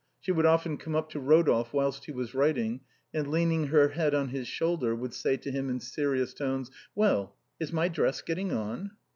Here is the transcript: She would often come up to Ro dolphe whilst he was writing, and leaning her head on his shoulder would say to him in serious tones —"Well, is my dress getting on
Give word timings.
She 0.19 0.31
would 0.31 0.47
often 0.47 0.77
come 0.77 0.95
up 0.95 1.11
to 1.11 1.19
Ro 1.19 1.43
dolphe 1.43 1.73
whilst 1.75 2.05
he 2.05 2.11
was 2.11 2.33
writing, 2.33 2.81
and 3.13 3.27
leaning 3.29 3.67
her 3.67 3.89
head 3.89 4.15
on 4.15 4.29
his 4.29 4.47
shoulder 4.47 4.95
would 4.95 5.13
say 5.13 5.37
to 5.37 5.51
him 5.51 5.69
in 5.69 5.79
serious 5.79 6.33
tones 6.33 6.71
—"Well, 6.95 7.35
is 7.59 7.71
my 7.71 7.87
dress 7.87 8.23
getting 8.23 8.51
on 8.51 8.93